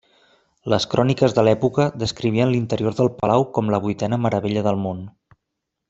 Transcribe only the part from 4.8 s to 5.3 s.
món.